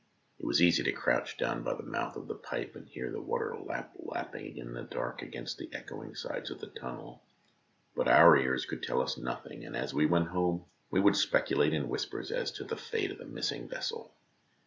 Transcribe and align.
It 0.39 0.47
was 0.47 0.63
easy 0.63 0.81
to 0.81 0.91
crouch 0.93 1.37
down 1.37 1.61
by 1.61 1.75
the 1.75 1.83
mouth 1.83 2.15
of 2.15 2.27
the 2.27 2.33
pipe, 2.33 2.75
and 2.75 2.87
hear 2.89 3.11
the 3.11 3.21
water 3.21 3.55
lap 3.55 3.93
lapping 3.99 4.57
in 4.57 4.73
the 4.73 4.81
dark 4.81 5.21
against 5.21 5.59
the 5.59 5.69
echoing 5.71 6.15
sides 6.15 6.49
of 6.49 6.59
the 6.59 6.71
tunnel, 6.71 7.21
but 7.95 8.07
our 8.07 8.35
ears 8.35 8.65
could 8.65 8.81
tell 8.81 8.99
us 9.03 9.15
nothing, 9.19 9.63
and 9.63 9.75
as 9.77 9.93
we 9.93 10.07
went 10.07 10.29
home 10.29 10.65
we 10.89 10.99
would 10.99 11.15
speculate 11.15 11.73
in 11.75 11.87
whispers 11.87 12.31
as 12.31 12.49
to 12.53 12.63
the 12.63 12.77
fate 12.77 13.11
of 13.11 13.19
the 13.19 13.25
missing 13.25 13.69
vessel. 13.69 14.11